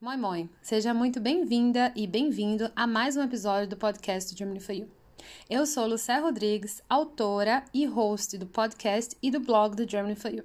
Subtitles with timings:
[0.00, 4.72] Moi Moi, seja muito bem-vinda e bem-vindo a mais um episódio do podcast Germany for
[4.72, 4.88] You.
[5.50, 10.32] Eu sou Lucé Rodrigues, autora e host do podcast e do blog do Germany for
[10.32, 10.44] You.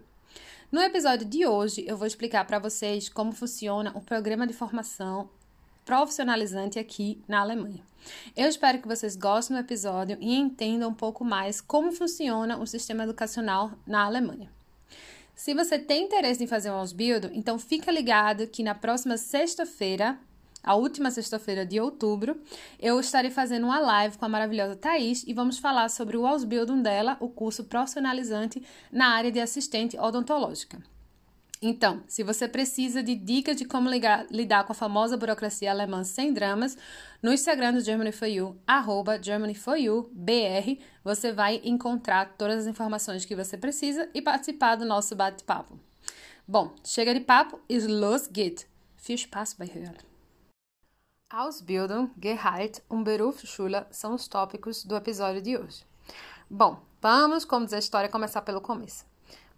[0.72, 5.30] No episódio de hoje, eu vou explicar para vocês como funciona o programa de formação
[5.86, 7.86] profissionalizante aqui na Alemanha.
[8.36, 12.66] Eu espero que vocês gostem do episódio e entendam um pouco mais como funciona o
[12.66, 14.52] sistema educacional na Alemanha.
[15.36, 20.18] Se você tem interesse em fazer um Ausbildo, então fica ligado que na próxima sexta-feira,
[20.64, 22.40] a última sexta-feira de outubro,
[22.80, 26.82] eu estarei fazendo uma live com a maravilhosa Thaís e vamos falar sobre o Ausbildung
[26.82, 30.93] dela, o curso profissionalizante na área de assistente odontológica.
[31.66, 36.04] Então, se você precisa de dicas de como ligar, lidar com a famosa burocracia alemã
[36.04, 36.78] sem dramas,
[37.22, 42.60] no Instagram do Germany for You, arroba Germany for You, BR, você vai encontrar todas
[42.60, 45.80] as informações que você precisa e participar do nosso bate-papo.
[46.46, 48.68] Bom, chega de papo e los geht!
[48.98, 49.96] Viel Spaß bei Hören!
[51.30, 55.86] Ausbildung, Gehalt und Berufsschule são os tópicos do episódio de hoje.
[56.50, 59.13] Bom, vamos, como diz a história, começar pelo começo.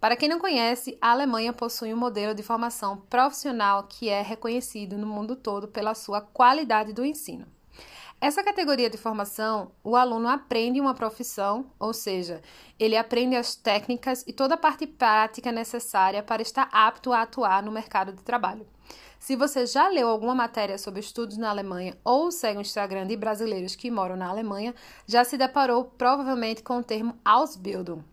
[0.06, 4.96] Para quem não conhece, a Alemanha possui um modelo de formação profissional que é reconhecido
[4.96, 7.44] no mundo todo pela sua qualidade do ensino.
[8.20, 12.40] Essa categoria de formação, o aluno aprende uma profissão, ou seja,
[12.78, 17.60] ele aprende as técnicas e toda a parte prática necessária para estar apto a atuar
[17.60, 18.64] no mercado de trabalho.
[19.18, 23.16] Se você já leu alguma matéria sobre estudos na Alemanha ou segue o Instagram de
[23.16, 24.72] brasileiros que moram na Alemanha,
[25.04, 28.04] já se deparou provavelmente com o termo Ausbildung,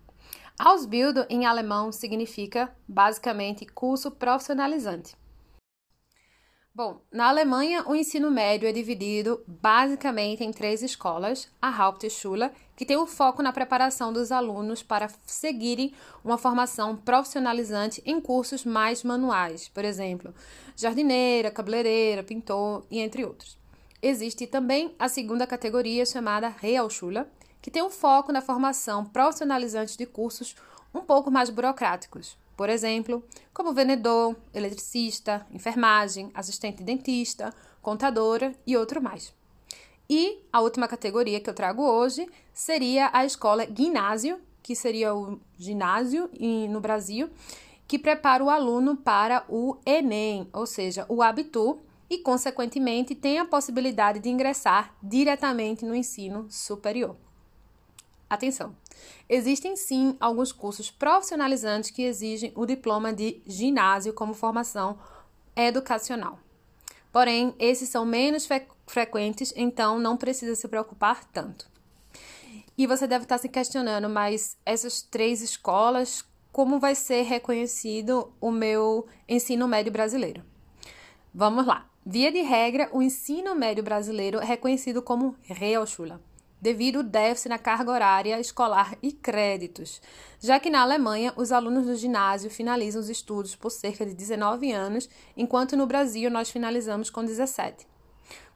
[0.59, 5.15] Ausbildung em alemão significa basicamente curso profissionalizante.
[6.75, 12.85] Bom, na Alemanha o ensino médio é dividido basicamente em três escolas: a Hauptschule, que
[12.85, 15.93] tem o foco na preparação dos alunos para seguirem
[16.23, 20.33] uma formação profissionalizante em cursos mais manuais, por exemplo,
[20.75, 23.55] jardineira, cabeleireira, pintor e entre outros.
[24.01, 27.23] Existe também a segunda categoria chamada Realschule,
[27.63, 30.53] que tem um foco na formação profissionalizante de cursos
[30.93, 32.37] um pouco mais burocráticos.
[32.57, 39.33] Por exemplo, como vendedor, eletricista, enfermagem, assistente dentista, contadora e outro mais.
[40.09, 45.39] E a última categoria que eu trago hoje seria a escola ginásio, que seria o
[45.57, 46.29] ginásio
[46.69, 47.29] no Brasil,
[47.87, 53.45] que prepara o aluno para o Enem, ou seja, o Abitur, e, consequentemente, tem a
[53.45, 57.15] possibilidade de ingressar diretamente no ensino superior.
[58.33, 58.75] Atenção!
[59.29, 64.97] Existem sim alguns cursos profissionalizantes que exigem o diploma de ginásio como formação
[65.55, 66.39] educacional.
[67.11, 71.69] Porém, esses são menos fre frequentes, então não precisa se preocupar tanto.
[72.75, 78.49] E você deve estar se questionando, mas essas três escolas, como vai ser reconhecido o
[78.49, 80.43] meu ensino médio brasileiro?
[81.31, 81.87] Vamos lá.
[82.03, 86.15] Via de regra, o ensino médio brasileiro é reconhecido como Realschule
[86.63, 90.01] devido ao déficit na carga horária escolar e créditos,
[90.39, 94.71] já que na Alemanha os alunos do ginásio finalizam os estudos por cerca de 19
[94.71, 97.85] anos, enquanto no Brasil nós finalizamos com 17.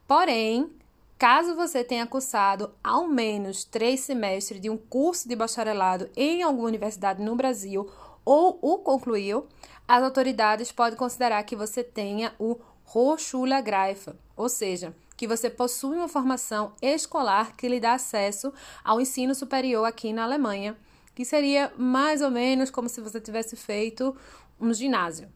[0.06, 0.72] Porém,
[1.18, 6.68] caso você tenha cursado ao menos três semestres de um curso de bacharelado em alguma
[6.68, 7.90] universidade no Brasil
[8.24, 9.46] ou o concluiu,
[9.86, 16.08] as autoridades podem considerar que você tenha o Hochschulreife, ou seja, que você possui uma
[16.08, 18.52] formação escolar que lhe dá acesso
[18.84, 20.76] ao ensino superior aqui na Alemanha,
[21.12, 24.16] que seria mais ou menos como se você tivesse feito
[24.60, 25.28] um ginásio.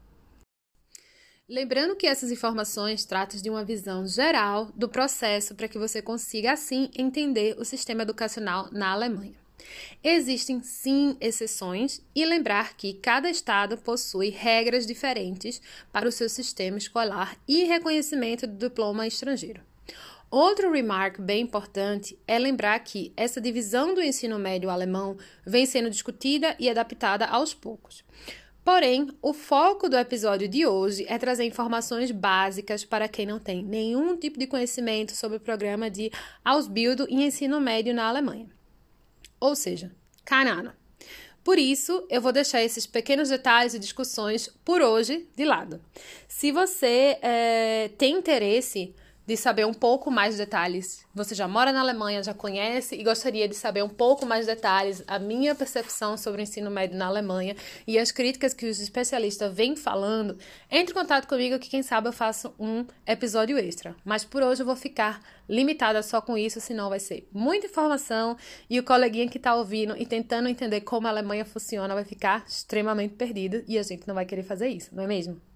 [1.49, 6.53] Lembrando que essas informações tratam de uma visão geral do processo para que você consiga,
[6.53, 9.35] assim, entender o sistema educacional na Alemanha.
[10.01, 15.61] Existem sim exceções e lembrar que cada estado possui regras diferentes
[15.91, 19.72] para o seu sistema escolar e reconhecimento do diploma estrangeiro.
[20.29, 25.91] Outro remark bem importante é lembrar que essa divisão do ensino médio alemão vem sendo
[25.91, 28.03] discutida e adaptada aos poucos.
[28.63, 33.61] Porém, o foco do episódio de hoje é trazer informações básicas para quem não tem
[33.61, 36.09] nenhum tipo de conhecimento sobre o programa de
[36.43, 38.47] Ausbildung e ensino médio na Alemanha.
[39.39, 39.91] Ou seja,
[40.25, 40.75] canana.
[41.43, 45.79] Por isso, eu vou deixar esses pequenos detalhes e discussões por hoje de lado.
[46.25, 51.05] Se você é, tem interesse de saber um pouco mais detalhes.
[51.15, 55.03] Você já mora na Alemanha, já conhece e gostaria de saber um pouco mais detalhes
[55.07, 57.55] a minha percepção sobre o ensino médio na Alemanha
[57.87, 60.37] e as críticas que os especialistas vêm falando,
[60.69, 63.95] entre em contato comigo que quem sabe eu faço um episódio extra.
[64.03, 68.35] Mas por hoje eu vou ficar limitada só com isso, senão vai ser muita informação
[68.69, 72.43] e o coleguinha que está ouvindo e tentando entender como a Alemanha funciona vai ficar
[72.47, 75.52] extremamente perdido e a gente não vai querer fazer isso, não é mesmo?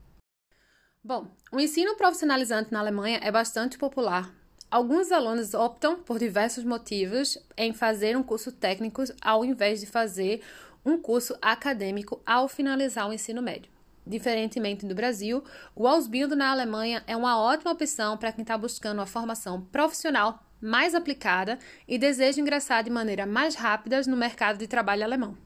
[1.07, 4.29] Bom, o ensino profissionalizante na Alemanha é bastante popular.
[4.69, 10.41] Alguns alunos optam, por diversos motivos, em fazer um curso técnico ao invés de fazer
[10.85, 13.71] um curso acadêmico ao finalizar o ensino médio.
[14.05, 15.41] Diferentemente do Brasil,
[15.73, 20.43] o Ausbildung na Alemanha é uma ótima opção para quem está buscando uma formação profissional
[20.59, 21.57] mais aplicada
[21.87, 25.37] e deseja ingressar de maneira mais rápida no mercado de trabalho alemão.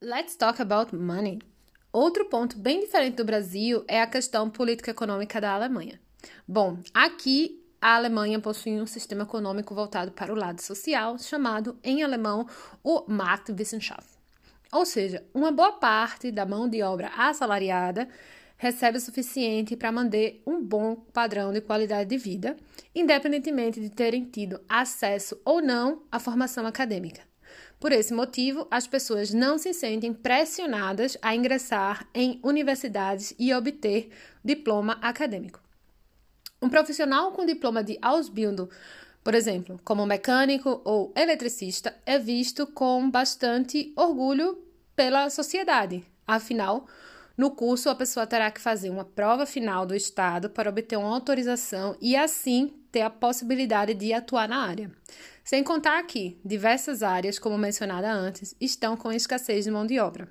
[0.00, 1.38] Let's talk about money.
[2.00, 6.00] Outro ponto bem diferente do Brasil é a questão político-econômica da Alemanha.
[6.46, 12.04] Bom, aqui a Alemanha possui um sistema econômico voltado para o lado social, chamado em
[12.04, 12.46] alemão
[12.84, 14.10] o Marktwissenschaft.
[14.70, 18.08] Ou seja, uma boa parte da mão de obra assalariada
[18.56, 22.56] recebe o suficiente para manter um bom padrão de qualidade de vida,
[22.94, 27.22] independentemente de terem tido acesso ou não à formação acadêmica.
[27.80, 34.10] Por esse motivo, as pessoas não se sentem pressionadas a ingressar em universidades e obter
[34.44, 35.60] diploma acadêmico.
[36.60, 38.68] Um profissional com diploma de Ausbildung,
[39.22, 44.58] por exemplo, como mecânico ou eletricista, é visto com bastante orgulho
[44.96, 46.04] pela sociedade.
[46.26, 46.86] Afinal,
[47.36, 51.14] no curso, a pessoa terá que fazer uma prova final do Estado para obter uma
[51.14, 54.90] autorização e, assim, ter a possibilidade de atuar na área.
[55.48, 60.30] Sem contar que diversas áreas, como mencionada antes, estão com escassez de mão de obra.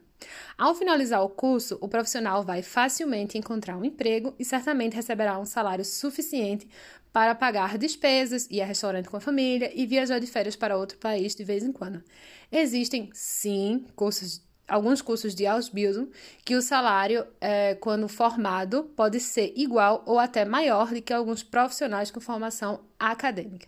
[0.56, 5.44] Ao finalizar o curso, o profissional vai facilmente encontrar um emprego e certamente receberá um
[5.44, 6.70] salário suficiente
[7.12, 11.00] para pagar despesas, ir a restaurante com a família e viajar de férias para outro
[11.00, 12.04] país de vez em quando.
[12.52, 16.10] Existem, sim, cursos alguns cursos de Ausbildung
[16.44, 21.42] que o salário, é, quando formado, pode ser igual ou até maior do que alguns
[21.42, 23.68] profissionais com formação acadêmica.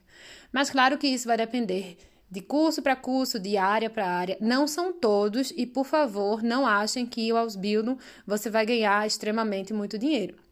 [0.51, 1.97] Mas claro que isso vai depender
[2.31, 4.37] de curso para curso, de área para área.
[4.39, 9.73] Não são todos e, por favor, não achem que o Ausbildung você vai ganhar extremamente
[9.73, 10.48] muito dinheiro.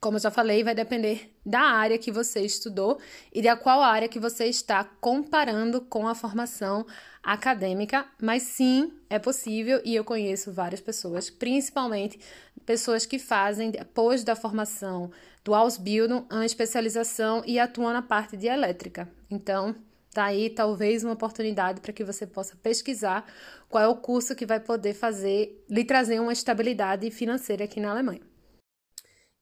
[0.00, 3.00] Como eu já falei, vai depender da área que você estudou
[3.32, 6.86] e da qual área que você está comparando com a formação
[7.20, 12.20] acadêmica, mas sim, é possível e eu conheço várias pessoas, principalmente
[12.64, 15.10] pessoas que fazem depois da formação
[15.44, 19.08] do Ausbildung uma especialização e atuam na parte de elétrica.
[19.28, 19.74] Então,
[20.12, 23.26] tá aí talvez uma oportunidade para que você possa pesquisar
[23.68, 27.90] qual é o curso que vai poder fazer lhe trazer uma estabilidade financeira aqui na
[27.90, 28.37] Alemanha.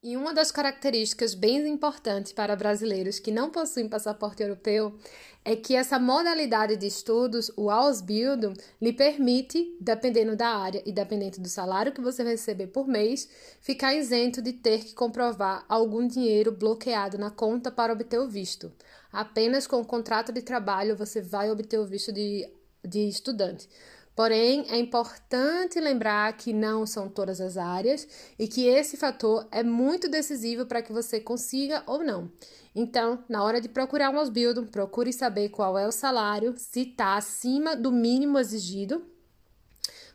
[0.03, 4.95] E uma das características bem importantes para brasileiros que não possuem passaporte europeu
[5.43, 11.41] é que essa modalidade de estudos, o Ausbildung, lhe permite, dependendo da área e dependendo
[11.41, 13.29] do salário que você receber por mês,
[13.61, 18.73] ficar isento de ter que comprovar algum dinheiro bloqueado na conta para obter o visto.
[19.11, 22.49] Apenas com o contrato de trabalho você vai obter o visto de,
[22.85, 23.69] de estudante.
[24.17, 28.09] Porém, é importante lembrar que não são todas as áreas
[28.39, 32.33] e que esse fator é muito decisivo para que você consiga ou não.
[32.75, 37.19] Então, na hora de procurar um Ausbildung, procure saber qual é o salário, se está
[37.19, 39.05] acima do mínimo exigido,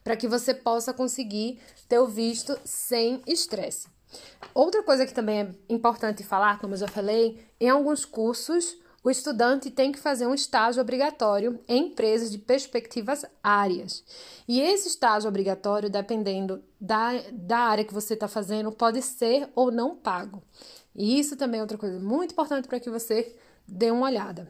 [0.04, 3.88] para que você possa conseguir ter o visto sem estresse.
[4.52, 9.10] Outra coisa que também é importante falar, como eu já falei, em alguns cursos o
[9.10, 14.04] estudante tem que fazer um estágio obrigatório em empresas de perspectivas áreas.
[14.48, 19.72] E esse estágio obrigatório, dependendo da, da área que você está fazendo, pode ser ou
[19.72, 20.44] não pago.
[20.96, 23.36] E isso também é outra coisa muito importante para que você
[23.68, 24.48] dê uma olhada.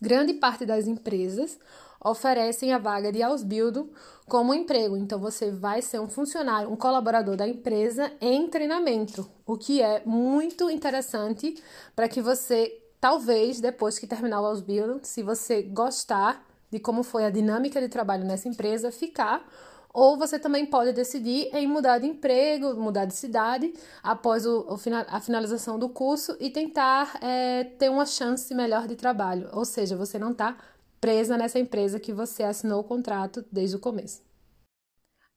[0.00, 1.58] Grande parte das empresas
[2.02, 3.90] oferecem a vaga de Ausbildung
[4.26, 4.96] como emprego.
[4.96, 10.02] Então, você vai ser um funcionário, um colaborador da empresa em treinamento, o que é
[10.06, 11.62] muito interessante
[11.94, 17.24] para que você Talvez depois que terminar o Ausbildung, se você gostar de como foi
[17.24, 19.44] a dinâmica de trabalho nessa empresa, ficar
[19.92, 24.76] ou você também pode decidir em mudar de emprego, mudar de cidade após o, o
[25.08, 29.48] a finalização do curso e tentar é, ter uma chance melhor de trabalho.
[29.52, 30.56] Ou seja, você não está
[31.00, 34.22] presa nessa empresa que você assinou o contrato desde o começo.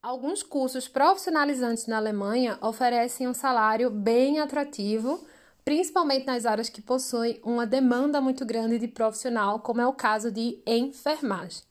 [0.02, 5.26] Alguns cursos profissionalizantes na Alemanha oferecem um salário bem atrativo
[5.64, 10.32] principalmente nas áreas que possuem uma demanda muito grande de profissional, como é o caso
[10.32, 11.62] de enfermagem.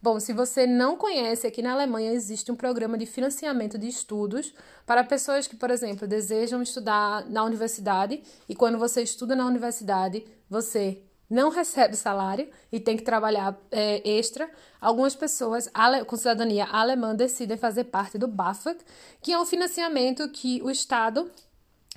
[0.00, 4.52] Bom, se você não conhece, aqui na Alemanha existe um programa de financiamento de estudos
[4.84, 10.24] para pessoas que, por exemplo, desejam estudar na universidade e quando você estuda na universidade,
[10.50, 14.50] você não recebe salário e tem que trabalhar é, extra.
[14.80, 15.70] Algumas pessoas
[16.06, 18.80] com cidadania alemã decidem fazer parte do BAföG,
[19.22, 21.30] que é um financiamento que o Estado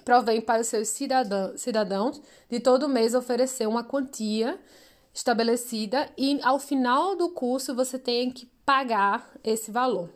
[0.03, 4.59] provém para os seus cidadãos de todo mês oferecer uma quantia
[5.13, 10.09] estabelecida e ao final do curso você tem que pagar esse valor.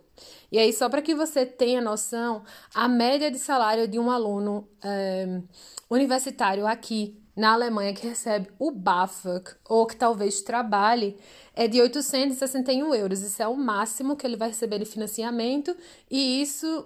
[0.52, 2.44] E aí, só para que você tenha noção,
[2.74, 5.42] a média de salário de um aluno é,
[5.90, 11.18] universitário aqui na Alemanha que recebe o BAföG ou que talvez trabalhe
[11.56, 13.22] é de 861 euros.
[13.22, 15.74] Isso é o máximo que ele vai receber de financiamento
[16.12, 16.86] e isso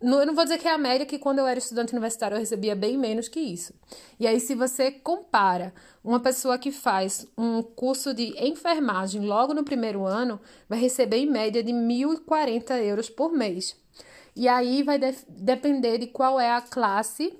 [0.00, 2.38] eu não vou dizer que é a média, que quando eu era estudante universitário eu
[2.38, 3.74] recebia bem menos que isso.
[4.18, 5.74] E aí, se você compara
[6.04, 11.26] uma pessoa que faz um curso de enfermagem logo no primeiro ano, vai receber em
[11.26, 13.76] média de 1.040 euros por mês.
[14.36, 17.36] E aí vai de depender de qual é a classe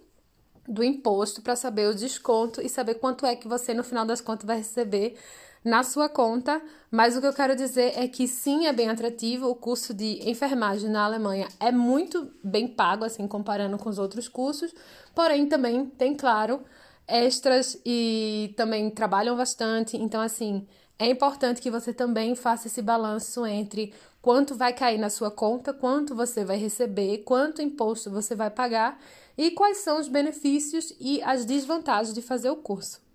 [0.67, 4.21] do imposto para saber o desconto e saber quanto é que você, no final das
[4.21, 5.17] contas, vai receber
[5.65, 9.49] na sua conta, mas o que eu quero dizer é que sim, é bem atrativo.
[9.49, 14.29] O curso de enfermagem na Alemanha é muito bem pago, assim, comparando com os outros
[14.29, 14.75] cursos,
[15.15, 16.63] porém também tem, claro,
[17.07, 19.97] extras e também trabalham bastante.
[19.97, 20.67] Então, assim,
[20.99, 25.73] é importante que você também faça esse balanço entre quanto vai cair na sua conta,
[25.73, 29.01] quanto você vai receber, quanto imposto você vai pagar
[29.37, 33.08] e quais são os benefícios e as desvantagens de fazer o curso.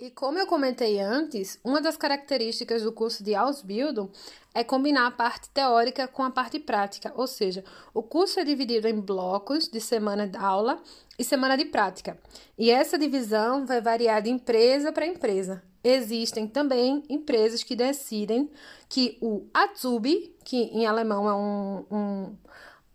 [0.00, 4.08] E como eu comentei antes, uma das características do curso de Ausbildung
[4.54, 8.86] é combinar a parte teórica com a parte prática, ou seja, o curso é dividido
[8.86, 10.80] em blocos de semana de aula
[11.18, 12.16] e semana de prática.
[12.56, 15.64] E essa divisão vai variar de empresa para empresa.
[15.82, 18.48] Existem também empresas que decidem
[18.88, 22.36] que o Azubi, que em alemão é um, um,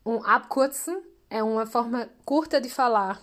[0.06, 3.22] um Abkürzen, é uma forma curta de falar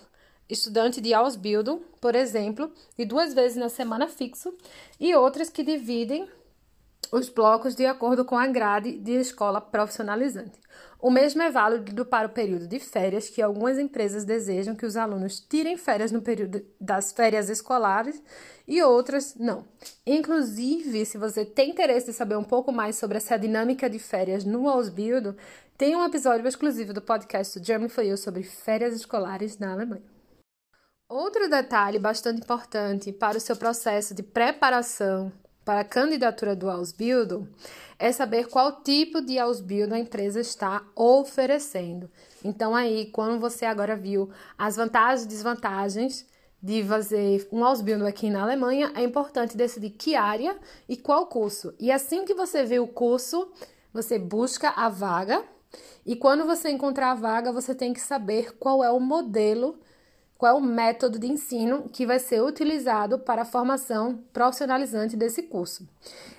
[0.50, 4.54] estudante de Ausbildung, por exemplo, de duas vezes na semana fixo,
[4.98, 6.28] e outras que dividem
[7.12, 10.58] os blocos de acordo com a grade de escola profissionalizante.
[11.00, 14.96] O mesmo é válido para o período de férias, que algumas empresas desejam que os
[14.96, 18.22] alunos tirem férias no período das férias escolares
[18.68, 19.64] e outras não.
[20.06, 24.44] Inclusive, se você tem interesse em saber um pouco mais sobre essa dinâmica de férias
[24.44, 25.36] no Ausbildung,
[25.76, 30.19] tem um episódio exclusivo do podcast German for You sobre férias escolares na Alemanha.
[31.10, 35.32] Outro detalhe bastante importante para o seu processo de preparação
[35.64, 37.48] para a candidatura do Ausbildung
[37.98, 42.08] é saber qual tipo de Ausbildung a empresa está oferecendo.
[42.44, 46.24] Então aí, quando você agora viu as vantagens e desvantagens
[46.62, 50.56] de fazer um Ausbildung aqui na Alemanha, é importante decidir que área
[50.88, 51.74] e qual curso.
[51.80, 53.50] E assim que você vê o curso,
[53.92, 55.42] você busca a vaga
[56.06, 59.76] e quando você encontrar a vaga, você tem que saber qual é o modelo
[60.40, 65.42] qual é o método de ensino que vai ser utilizado para a formação profissionalizante desse
[65.42, 65.86] curso.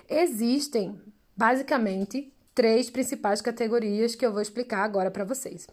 [0.08, 1.00] Existem,
[1.36, 5.68] basicamente, três principais categorias que eu vou explicar agora para vocês.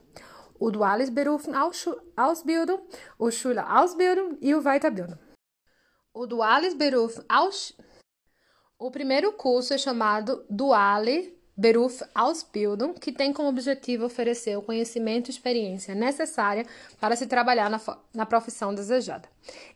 [0.59, 1.55] O Duales Berufen
[2.15, 2.83] Ausbildung,
[3.17, 5.17] o Schule Ausbildung e o Weiterbildung.
[6.13, 7.75] O Duales Berufen Aus...
[8.77, 15.27] O primeiro curso é chamado Duale Beruf Ausbildung, que tem como objetivo oferecer o conhecimento
[15.27, 16.65] e experiência necessária
[17.01, 17.81] para se trabalhar na,
[18.13, 19.27] na profissão desejada.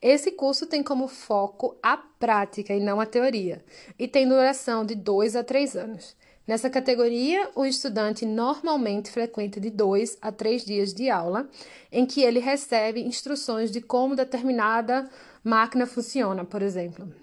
[0.02, 3.62] Esse curso tem como foco a prática e não a teoria,
[4.00, 6.16] e tem duração de dois a três anos.
[6.48, 11.50] Nessa categoria, o estudante normalmente frequenta de dois a três dias de aula,
[11.92, 15.10] em que ele recebe instruções de como determinada
[15.44, 17.23] máquina funciona, por exemplo.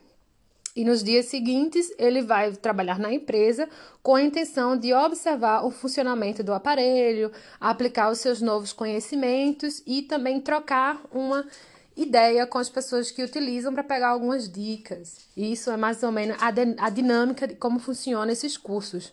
[0.81, 3.69] E nos dias seguintes, ele vai trabalhar na empresa
[4.03, 10.01] com a intenção de observar o funcionamento do aparelho, aplicar os seus novos conhecimentos e
[10.01, 11.47] também trocar uma
[11.95, 15.29] ideia com as pessoas que utilizam para pegar algumas dicas.
[15.37, 16.49] Isso é mais ou menos a,
[16.87, 19.13] a dinâmica de como funcionam esses cursos.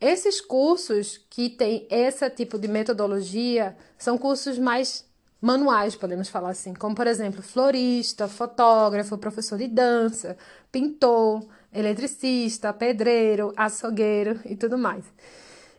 [0.00, 5.04] Esses cursos que têm esse tipo de metodologia são cursos mais
[5.42, 10.36] manuais, podemos falar assim, como por exemplo, florista, fotógrafo, professor de dança,
[10.70, 15.04] pintor, eletricista, pedreiro, açougueiro e tudo mais.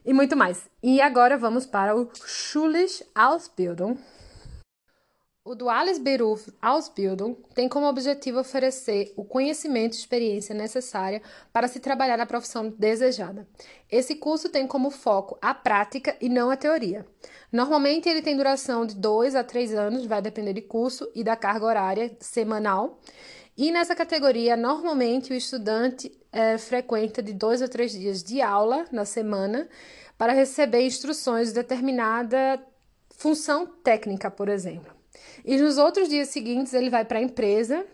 [0.06, 0.70] E muito mais.
[0.84, 3.98] E agora vamos para o Schulisch Ausbildung,
[5.46, 11.22] o Duales Beruf Ausbildung tem como objetivo oferecer o conhecimento e experiência necessária
[11.52, 13.46] para se trabalhar na profissão desejada.
[13.92, 17.06] Esse curso tem como foco a prática e não a teoria.
[17.52, 21.36] Normalmente ele tem duração de dois a três anos, vai depender de curso e da
[21.36, 23.00] carga horária semanal.
[23.58, 28.86] E nessa categoria, normalmente o estudante é, frequenta de dois a três dias de aula
[28.92, 29.68] na semana
[30.18, 32.60] para receber instruções de determinada
[33.12, 35.03] função técnica, por exemplo.
[35.46, 37.86] E nos outros dias seguintes, ele vai para a empresa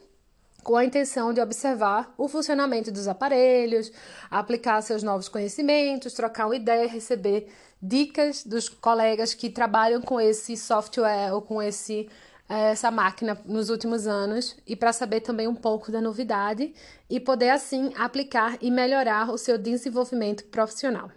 [0.64, 3.92] com a intenção de observar o funcionamento dos aparelhos,
[4.30, 7.48] aplicar seus novos conhecimentos, trocar uma ideia, receber
[7.82, 12.10] dicas dos colegas que trabalham com esse software ou com esse
[12.50, 16.74] eh, essa máquina nos últimos anos e para saber também um pouco da novidade
[17.10, 21.12] e poder assim aplicar e melhorar o seu desenvolvimento profissional.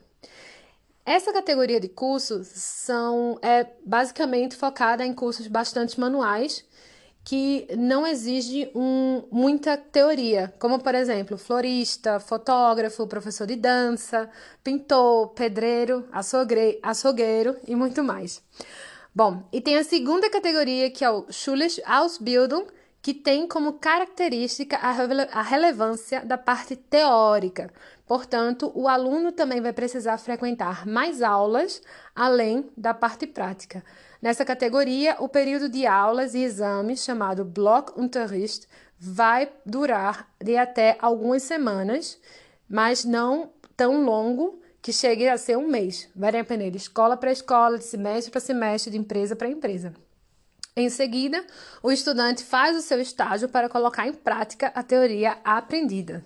[1.04, 6.64] Essa categoria de cursos são é basicamente focada em cursos bastante manuais
[7.24, 14.28] que não exige um, muita teoria, como por exemplo, florista, fotógrafo, professor de dança,
[14.62, 18.42] pintor, pedreiro, açougue, açougueiro e muito mais.
[19.14, 22.66] Bom, e tem a segunda categoria que é o Schulisch Ausbildung,
[23.02, 27.68] que tem como característica a, relevância da parte teórica.
[28.06, 31.82] Portanto, o aluno também vai precisar frequentar mais aulas
[32.14, 33.84] além da parte prática.
[34.20, 41.42] Nessa categoria, o período de aulas e exames, chamado Blockunterricht, vai durar de até algumas
[41.42, 42.20] semanas,
[42.68, 46.08] mas não tão longo que chegue a ser um mês.
[46.14, 49.92] Vai depender de escola para escola, de semestre para semestre, de empresa para empresa.
[50.74, 51.44] Em seguida,
[51.82, 56.24] o estudante faz o seu estágio para colocar em prática a teoria aprendida.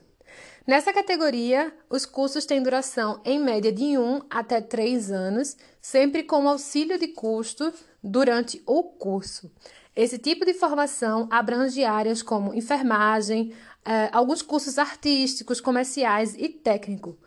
[0.65, 6.49] Nessa categoria, os cursos têm duração em média de 1 até 3 anos, sempre com
[6.49, 7.73] auxílio de custo
[8.03, 9.51] durante o curso.
[9.97, 13.53] Esse tipo de formação abrange áreas como enfermagem,
[13.85, 17.19] eh, alguns cursos artísticos, comerciais e técnico.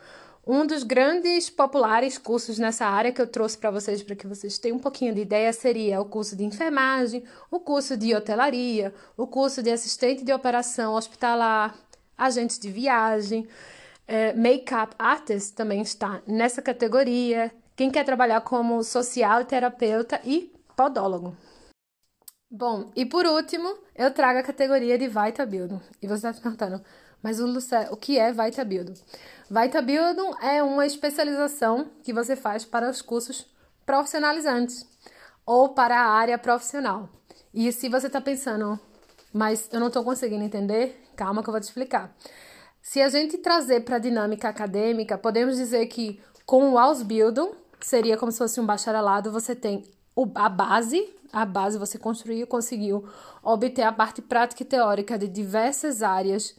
[0.51, 4.57] Um dos grandes populares cursos nessa área que eu trouxe para vocês, para que vocês
[4.57, 9.27] tenham um pouquinho de ideia, seria o curso de enfermagem, o curso de hotelaria, o
[9.27, 11.77] curso de assistente de operação hospitalar,
[12.17, 13.47] agentes de viagem,
[14.07, 17.53] é, make-up artist também está nessa categoria.
[17.75, 21.37] Quem quer trabalhar como social terapeuta e podólogo.
[22.49, 25.79] Bom, e por último, eu trago a categoria de Vita Building.
[26.01, 26.81] E você está se perguntando,
[27.21, 27.47] mas o,
[27.91, 28.93] o que é Vita Building?
[29.51, 33.47] Weiterbildung é uma especialização que você faz para os cursos
[33.85, 34.87] profissionalizantes
[35.45, 37.09] ou para a área profissional.
[37.53, 38.79] E se você está pensando,
[39.33, 42.15] mas eu não estou conseguindo entender, calma que eu vou te explicar.
[42.81, 48.17] Se a gente trazer para a dinâmica acadêmica, podemos dizer que com o Ausbildung, seria
[48.17, 49.83] como se fosse um bacharelado, você tem
[50.35, 53.07] a base, a base você construiu, conseguiu
[53.43, 56.55] obter a parte prática e teórica de diversas áreas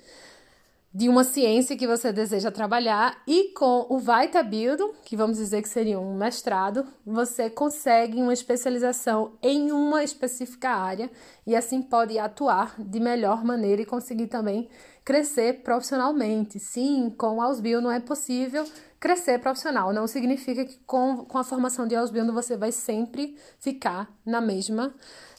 [0.93, 5.69] de uma ciência que você deseja trabalhar e com o Weiterbildung, que vamos dizer que
[5.69, 11.09] seria um mestrado, você consegue uma especialização em uma específica área
[11.47, 14.69] e assim pode atuar de melhor maneira e conseguir também
[15.05, 16.59] crescer profissionalmente.
[16.59, 18.67] Sim, com o Ausbildung não é possível
[18.99, 24.13] crescer profissional, não significa que com, com a formação de Ausbildung você vai sempre ficar
[24.26, 24.95] na mesma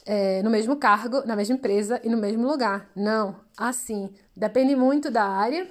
[0.06, 2.90] é, no mesmo cargo, na mesma empresa e no mesmo lugar.
[2.96, 5.68] Não, assim, depende muito da área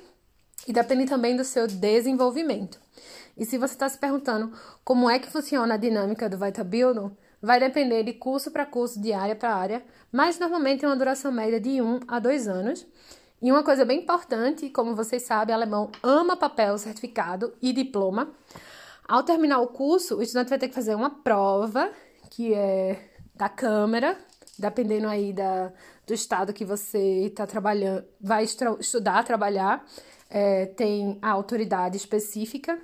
[0.66, 2.79] e depende também do seu desenvolvimento.
[3.37, 4.53] E se você está se perguntando
[4.85, 9.12] como é que funciona a dinâmica do Weiterbildung, vai depender de curso para curso, de
[9.12, 12.87] área para área, mas normalmente tem uma duração média de 1 a 2 anos.
[13.43, 18.31] E uma coisa bem importante, como vocês sabem, alemão ama papel, certificado e diploma.
[19.09, 21.90] Ao terminar o curso, o estudante vai ter que fazer uma prova,
[22.31, 23.10] que é
[23.40, 24.18] da Câmara,
[24.59, 25.72] dependendo aí da,
[26.07, 29.83] do estado que você está trabalhando, vai estudar, trabalhar,
[30.29, 32.79] é, tem a autoridade específica,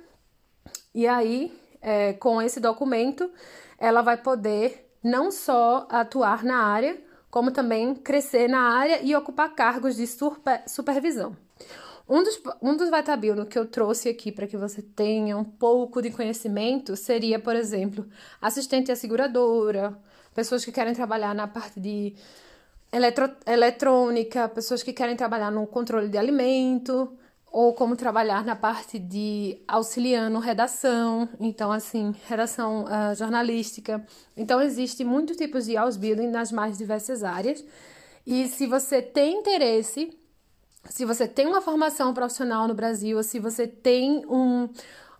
[0.95, 3.31] e aí, é, com esse documento,
[3.77, 9.53] ela vai poder não só atuar na área, como também crescer na área e ocupar
[9.53, 11.37] cargos de super, supervisão.
[12.09, 16.01] Um dos, um dos Vitabilno que eu trouxe aqui para que você tenha um pouco
[16.01, 18.07] de conhecimento seria, por exemplo,
[18.41, 19.95] assistente asseguradora,
[20.37, 22.13] pessoas que querem trabalhar na parte de
[22.91, 27.11] eletro, eletrônica, pessoas que querem trabalhar no controle de alimento,
[27.51, 34.05] ou como trabalhar na parte de auxiliando redação, então assim, redação uh, jornalística.
[34.35, 37.65] Então existe muitos tipos de Ausbildung nas mais diversas áreas.
[38.23, 40.15] E se você tem interesse,
[40.87, 44.69] se você tem uma formação profissional no Brasil, ou se você tem um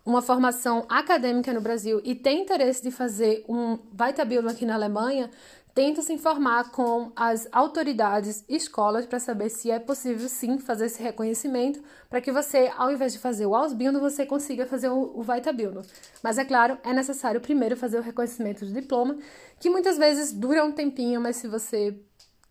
[0.08, 5.30] uma formação acadêmica no Brasil e tem interesse de fazer um Weiterbildung aqui na Alemanha,
[5.74, 10.86] tenta se informar com as autoridades e escolas para saber se é possível sim fazer
[10.86, 15.22] esse reconhecimento, para que você, ao invés de fazer o Ausbildung, você consiga fazer o
[15.28, 15.86] Weiterbildung.
[16.22, 19.18] Mas é claro, é necessário primeiro fazer o reconhecimento do diploma,
[19.60, 21.94] que muitas vezes dura um tempinho, mas se você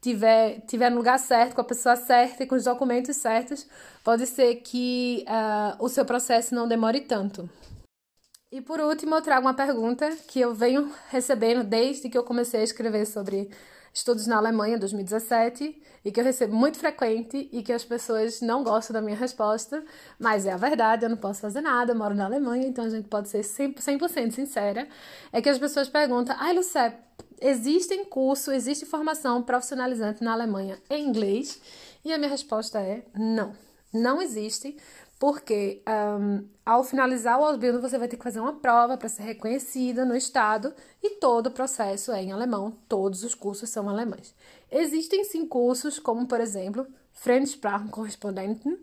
[0.02, 3.68] tiver, tiver no lugar certo, com a pessoa certa e com os documentos certos,
[4.04, 7.50] pode ser que uh, o seu processo não demore tanto.
[8.52, 12.62] E por último, eu trago uma pergunta que eu venho recebendo desde que eu comecei
[12.62, 13.50] a escrever sobre
[13.98, 18.64] estudos na Alemanha 2017 e que eu recebo muito frequente e que as pessoas não
[18.64, 19.84] gostam da minha resposta,
[20.20, 23.08] mas é a verdade, eu não posso fazer nada, moro na Alemanha, então a gente
[23.08, 24.88] pode ser 100%, 100 sincera,
[25.34, 26.96] é que as pessoas perguntam, ai Lucé,
[27.42, 31.60] existem curso, existe formação profissionalizante na Alemanha em inglês?
[32.06, 33.52] E a minha resposta é não,
[33.92, 34.78] não existe,
[35.20, 35.82] porque
[36.20, 40.06] um, ao finalizar o Ausbildung você vai ter que fazer uma prova para ser reconhecida
[40.06, 44.36] no estado e todo o processo é em alemão, todos os cursos são alemães.
[44.72, 48.80] Existem sim cursos como, por exemplo, Fremdsprachenkorrespondenten,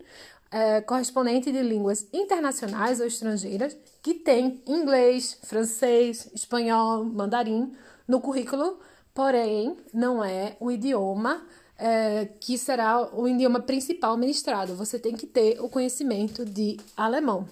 [0.51, 7.73] é, correspondente de línguas internacionais ou estrangeiras, que tem inglês, francês, espanhol, mandarim
[8.07, 8.79] no currículo,
[9.13, 11.41] porém não é o idioma
[11.77, 14.75] é, que será o idioma principal ministrado.
[14.75, 17.47] Você tem que ter o conhecimento de alemão.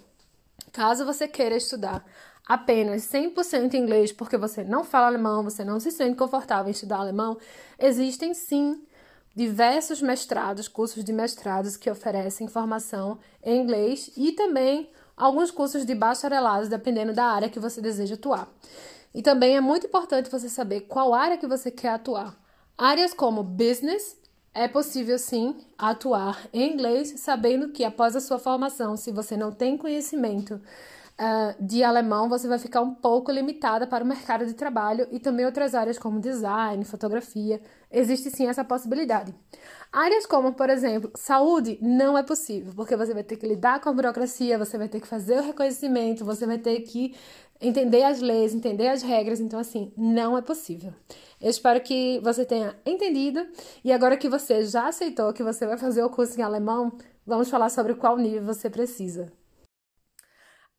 [0.72, 2.06] Caso você queira estudar
[2.48, 6.98] apenas 100% inglês porque você não fala alemão, você não se sente confortável em estudar
[6.98, 7.38] alemão,
[7.80, 8.82] existem sim
[9.36, 15.96] diversos mestrados, cursos de mestrados que oferecem formação em inglês e também alguns cursos de
[15.96, 18.48] bacharelados, dependendo da área que você deseja atuar.
[19.14, 22.36] E também é muito importante você saber qual área que você quer atuar.
[22.78, 24.18] Áreas como business,
[24.54, 29.52] é possível sim atuar em inglês, sabendo que após a sua formação, se você não
[29.52, 34.54] tem conhecimento uh, de alemão, você vai ficar um pouco limitada para o mercado de
[34.54, 37.62] trabalho e também outras áreas como design, fotografia.
[37.92, 39.34] Existe sim essa possibilidade.
[39.92, 43.90] Áreas como, por exemplo, saúde, não é possível, porque você vai ter que lidar com
[43.90, 47.16] a burocracia, você vai ter que fazer o reconhecimento, você vai ter que
[47.62, 50.94] entender as leis, entender as regras, então assim, não é possível.
[51.44, 53.46] Eu espero que você tenha entendido
[53.84, 57.50] e agora que você já aceitou que você vai fazer o curso em alemão, vamos
[57.50, 59.30] falar sobre qual nível você precisa.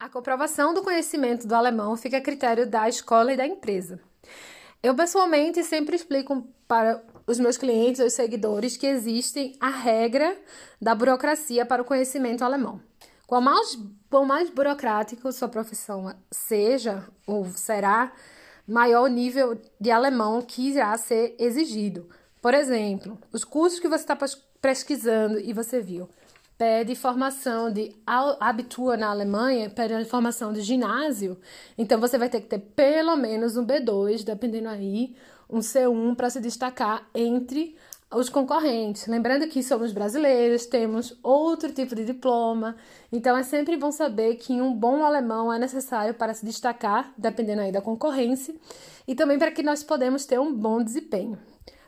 [0.00, 4.00] A comprovação do conhecimento do alemão fica a critério da escola e da empresa.
[4.82, 10.34] Eu pessoalmente sempre explico para os meus clientes, os seguidores, que existe a regra
[10.80, 12.80] da burocracia para o conhecimento alemão.
[13.26, 13.78] Quanto mais,
[14.26, 18.10] mais burocrático sua profissão seja ou será,
[18.66, 22.08] maior nível de alemão que irá ser exigido.
[22.40, 24.18] Por exemplo, os cursos que você está
[24.60, 26.08] pesquisando e você viu
[26.56, 31.36] pede formação de Abitur na Alemanha, pede formação de ginásio,
[31.76, 35.16] então você vai ter que ter pelo menos um B2, dependendo aí,
[35.50, 37.76] um C1 para se destacar entre
[38.16, 39.06] os concorrentes.
[39.06, 42.76] Lembrando que somos brasileiros, temos outro tipo de diploma,
[43.12, 47.62] então é sempre bom saber que um bom alemão é necessário para se destacar, dependendo
[47.62, 48.54] aí da concorrência,
[49.06, 51.38] e também para que nós podemos ter um bom desempenho.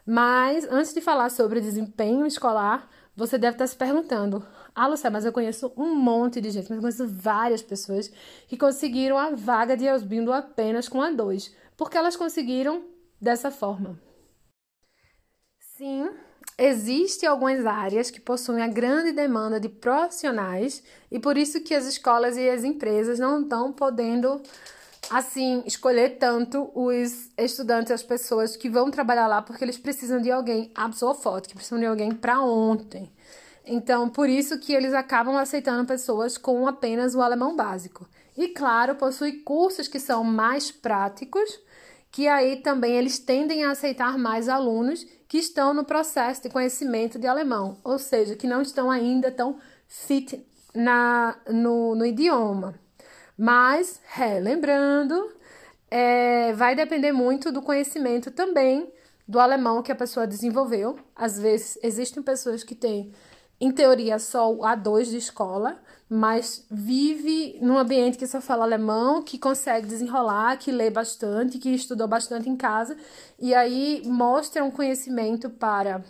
[0.05, 5.25] Mas antes de falar sobre desempenho escolar, você deve estar se perguntando: ah, Lucia, mas
[5.25, 8.13] eu conheço um monte de gente, mas eu conheço várias pessoas
[8.47, 12.85] que conseguiram a vaga de Ausbindo apenas com a 2, porque elas conseguiram
[13.21, 13.99] dessa forma.
[15.77, 16.09] Sim,
[16.57, 21.85] existem algumas áreas que possuem a grande demanda de profissionais e por isso que as
[21.85, 24.41] escolas e as empresas não estão podendo
[25.11, 30.31] assim escolher tanto os estudantes, as pessoas que vão trabalhar lá, porque eles precisam de
[30.31, 33.13] alguém absoluto, que precisam de alguém para ontem.
[33.67, 38.09] Então, por isso que eles acabam aceitando pessoas com apenas o alemão básico.
[38.35, 41.61] E claro, possui cursos que são mais práticos,
[42.11, 47.19] que aí também eles tendem a aceitar mais alunos que estão no processo de conhecimento
[47.19, 52.75] de alemão, ou seja, que não estão ainda tão fit na, no, no idioma.
[53.37, 55.33] Mas, relembrando,
[55.91, 58.93] é, vai depender muito do conhecimento também
[59.27, 60.99] do alemão que a pessoa desenvolveu.
[61.15, 63.13] Às vezes, existem pessoas que têm,
[63.61, 69.23] em teoria, só o A2 de escola, mas vive num ambiente que só fala alemão,
[69.23, 72.97] que consegue desenrolar, que lê bastante, que estudou bastante em casa,
[73.39, 76.05] e aí mostra um conhecimento para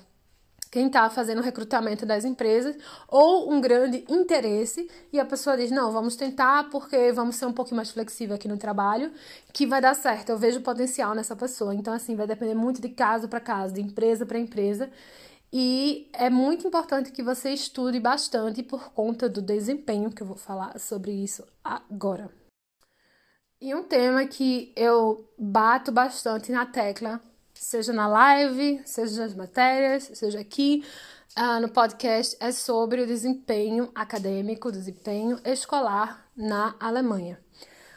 [0.71, 2.77] quem está fazendo o recrutamento das empresas
[3.09, 7.53] ou um grande interesse e a pessoa diz: Não, vamos tentar porque vamos ser um
[7.53, 9.11] pouquinho mais flexível aqui no trabalho,
[9.55, 10.29] que vai dar certo.
[10.29, 11.75] Eu vejo potencial nessa pessoa.
[11.75, 14.91] Então, assim, vai depender muito de caso para caso, de empresa para empresa.
[15.53, 20.37] E é muito importante que você estude bastante por conta do desempenho, que eu vou
[20.37, 22.31] falar sobre isso agora.
[23.61, 27.21] E um tema que eu bato bastante na tecla,
[27.55, 30.85] seja na live, seja nas matérias, seja aqui
[31.39, 37.41] uh, no podcast, é sobre o desempenho acadêmico, o desempenho escolar na Alemanha.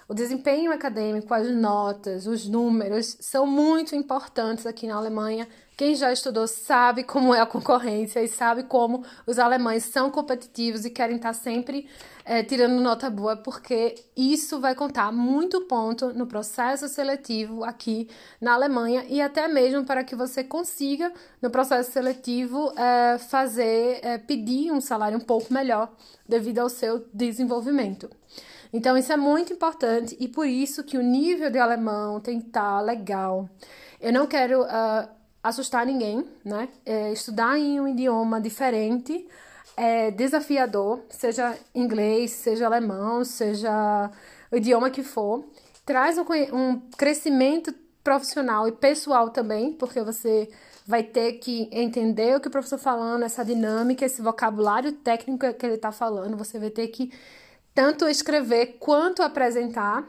[0.07, 5.47] O desempenho acadêmico, as notas, os números são muito importantes aqui na Alemanha
[5.79, 10.83] quem já estudou sabe como é a concorrência e sabe como os alemães são competitivos
[10.83, 11.87] e querem estar sempre
[12.25, 18.09] é, tirando nota boa, porque isso vai contar muito ponto no processo seletivo aqui
[18.41, 24.17] na Alemanha e até mesmo para que você consiga, no processo seletivo, é, fazer, é,
[24.17, 25.93] pedir um salário um pouco melhor
[26.27, 28.09] devido ao seu desenvolvimento.
[28.73, 32.47] Então, isso é muito importante e por isso que o nível de alemão tem que
[32.47, 33.49] estar legal.
[34.01, 35.18] Eu não quero uh,
[35.49, 36.69] assustar ninguém, né?
[36.85, 39.27] É, estudar em um idioma diferente
[39.75, 44.11] é desafiador, seja inglês, seja alemão, seja
[44.51, 45.45] o idioma que for.
[45.85, 50.49] Traz um, um crescimento profissional e pessoal também, porque você
[50.85, 55.53] vai ter que entender o que o professor está falando, essa dinâmica, esse vocabulário técnico
[55.53, 56.35] que ele está falando.
[56.35, 57.13] Você vai ter que
[57.73, 60.07] tanto escrever quanto apresentar.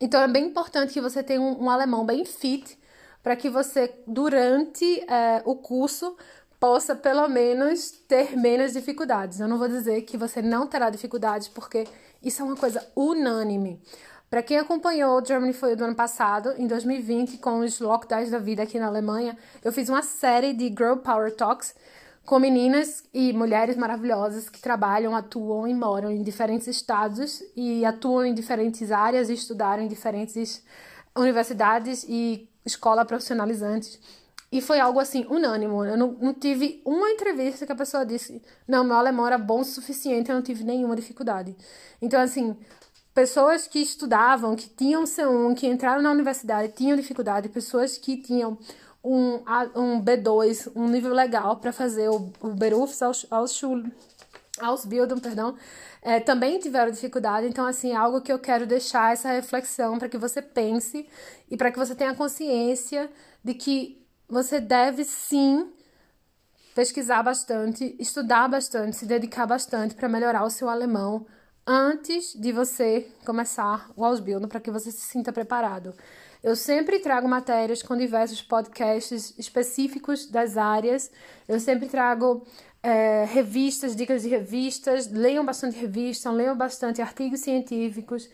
[0.00, 2.78] Então é bem importante que você tenha um, um alemão bem fit
[3.22, 6.16] para que você, durante é, o curso,
[6.58, 9.40] possa pelo menos ter menos dificuldades.
[9.40, 11.84] Eu não vou dizer que você não terá dificuldades, porque
[12.22, 13.82] isso é uma coisa unânime.
[14.30, 18.38] Para quem acompanhou o Germany foi do ano passado, em 2020, com os lockdowns da
[18.38, 21.74] vida aqui na Alemanha, eu fiz uma série de Girl Power Talks
[22.24, 28.24] com meninas e mulheres maravilhosas que trabalham, atuam e moram em diferentes estados e atuam
[28.24, 30.62] em diferentes áreas e estudaram em diferentes
[31.14, 33.98] universidades e escola profissionalizantes.
[34.50, 35.84] E foi algo assim, unânimo.
[35.84, 39.60] Eu não, não tive uma entrevista que a pessoa disse: não, meu alemão era bom
[39.60, 41.56] o suficiente, eu não tive nenhuma dificuldade.
[42.02, 42.54] Então, assim,
[43.14, 48.58] pessoas que estudavam, que tinham C1, que entraram na universidade, tinham dificuldade, pessoas que tinham
[49.02, 49.40] um,
[49.74, 53.84] um B2, um nível legal para fazer o, o Berufsausschul,
[54.66, 55.56] Ausbildung, perdão,
[56.00, 57.46] é, também tiveram dificuldade.
[57.46, 61.08] Então, assim, é algo que eu quero deixar essa reflexão para que você pense
[61.50, 63.10] e para que você tenha consciência
[63.42, 65.72] de que você deve sim
[66.74, 71.26] pesquisar bastante, estudar bastante, se dedicar bastante para melhorar o seu alemão
[71.66, 75.94] antes de você começar o Ausbildung para que você se sinta preparado.
[76.42, 81.08] Eu sempre trago matérias com diversos podcasts específicos das áreas.
[81.46, 82.44] Eu sempre trago
[82.82, 85.10] é, revistas, dicas de revistas.
[85.10, 88.28] Leiam bastante revistas, leiam bastante artigos científicos.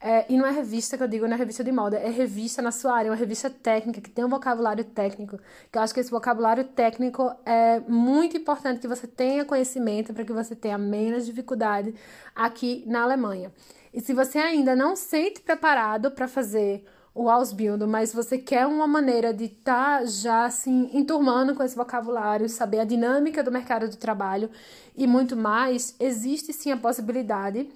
[0.00, 2.60] É, e não é revista que eu digo, não é revista de moda, é revista
[2.60, 5.38] na sua área, uma revista técnica, que tem um vocabulário técnico.
[5.72, 10.24] Que eu acho que esse vocabulário técnico é muito importante que você tenha conhecimento para
[10.24, 11.94] que você tenha menos dificuldade
[12.34, 13.50] aqui na Alemanha.
[13.94, 16.84] E se você ainda não se sente preparado para fazer
[17.14, 21.76] o Ausbildung, mas você quer uma maneira de estar tá já assim enturmando com esse
[21.76, 24.50] vocabulário, saber a dinâmica do mercado de trabalho
[24.96, 27.70] e muito mais, existe sim a possibilidade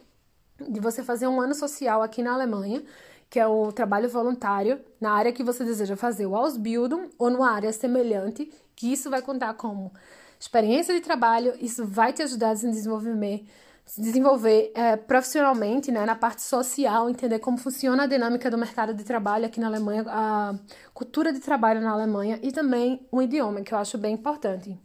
[0.69, 2.83] de você fazer um ano social aqui na Alemanha,
[3.31, 7.51] que é o trabalho voluntário, na área que você deseja fazer o Ausbildung ou numa
[7.51, 9.93] área semelhante, que isso vai contar como
[10.41, 13.45] experiência de trabalho, isso vai te ajudar a se desenvolver,
[13.89, 18.93] se desenvolver é, profissionalmente, né, na parte social, entender como funciona a dinâmica do mercado
[18.93, 20.55] de trabalho aqui na Alemanha, a
[20.93, 24.79] cultura de trabalho na Alemanha e também o idioma, que eu acho bem importante.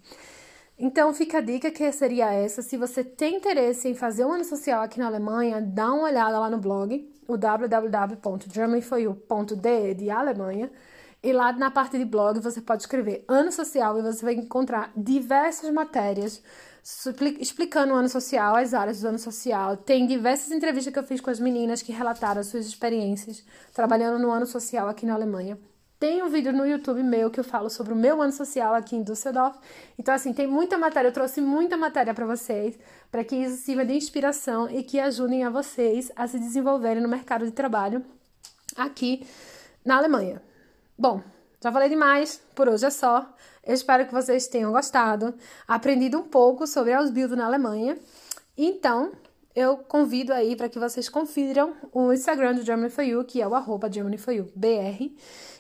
[0.80, 2.62] Então fica a dica que seria essa.
[2.62, 6.40] Se você tem interesse em fazer um ano social aqui na Alemanha, dá uma olhada
[6.40, 10.72] lá no blog, o www.germanyforyou.de de Alemanha.
[11.22, 14.94] E lá na parte de blog você pode escrever ano social e você vai encontrar
[14.96, 16.42] diversas matérias
[17.40, 19.78] explicando o ano social, as áreas do ano social.
[19.78, 23.44] Tem diversas entrevistas que eu fiz com as meninas que relataram suas experiências
[23.74, 25.58] trabalhando no ano social aqui na Alemanha.
[25.98, 28.98] Tem um vídeo no YouTube meu que eu falo sobre o meu ano social aqui
[28.98, 29.58] em Düsseldorf.
[29.98, 32.78] Então, assim, tem muita matéria, eu trouxe muita matéria para vocês,
[33.10, 37.08] para que isso sirva de inspiração e que ajudem a vocês a se desenvolverem no
[37.08, 38.04] mercado de trabalho
[38.76, 39.26] aqui
[39.86, 40.42] na Alemanha.
[40.98, 41.22] Bom,
[41.64, 43.26] já falei demais, por hoje é só.
[43.66, 45.34] Eu espero que vocês tenham gostado,
[45.66, 47.98] aprendido um pouco sobre Ausbildung na Alemanha.
[48.58, 49.14] Então,
[49.56, 53.48] eu convido aí para que vocês confiram o Instagram do Germany for You, que é
[53.48, 53.90] o arroba.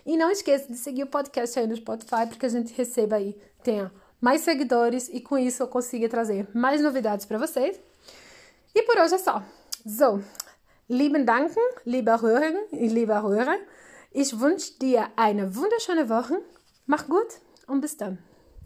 [0.06, 3.16] E não esqueça de seguir o podcast aí no Spotify, para que a gente receba
[3.16, 3.90] aí, tenha
[4.20, 7.80] mais seguidores e com isso eu consiga trazer mais novidades para vocês.
[8.76, 9.42] E por hoje é só.
[9.88, 10.22] So,
[10.90, 13.66] lieben Danken, lieber Hörer e lieber Hörer.
[14.16, 16.40] Ich wünsche dir eine wunderschöne Woche.
[16.86, 18.20] Mach gut und bis dann.